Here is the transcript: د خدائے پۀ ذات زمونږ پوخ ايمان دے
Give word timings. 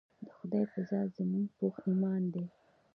د 0.25 0.27
خدائے 0.37 0.65
پۀ 0.71 0.81
ذات 0.89 1.09
زمونږ 1.17 1.47
پوخ 1.57 1.75
ايمان 1.87 2.21
دے 2.33 2.43